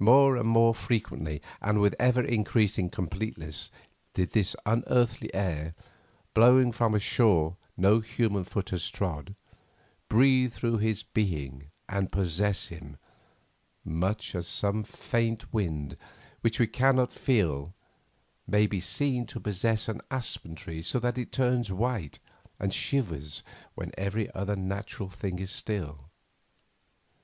More 0.00 0.36
and 0.36 0.48
more 0.48 0.74
frequently, 0.74 1.40
and 1.60 1.80
with 1.80 1.92
an 2.00 2.04
ever 2.08 2.22
increasing 2.24 2.90
completeness, 2.90 3.70
did 4.14 4.32
this 4.32 4.56
unearthly 4.66 5.32
air, 5.32 5.76
blowing 6.34 6.72
from 6.72 6.92
a 6.92 6.98
shore 6.98 7.56
no 7.76 8.00
human 8.00 8.42
foot 8.42 8.70
has 8.70 8.90
trod, 8.90 9.36
breathe 10.08 10.52
through 10.52 10.78
his 10.78 11.04
being 11.04 11.70
and 11.88 12.10
possess 12.10 12.66
him, 12.66 12.96
much 13.84 14.34
as 14.34 14.48
some 14.48 14.82
faint 14.82 15.52
wind 15.54 15.96
which 16.40 16.58
we 16.58 16.66
cannot 16.66 17.12
feel 17.12 17.72
may 18.48 18.66
be 18.66 18.80
seen 18.80 19.24
to 19.26 19.38
possess 19.38 19.86
an 19.86 20.00
aspen 20.10 20.56
tree 20.56 20.82
so 20.82 20.98
that 20.98 21.16
it 21.16 21.30
turns 21.30 21.70
white 21.70 22.18
and 22.58 22.74
shivers 22.74 23.44
when 23.76 23.92
every 23.96 24.28
other 24.34 24.56
natural 24.56 25.08
thing 25.08 25.38
is 25.38 25.52
still. 25.52 26.10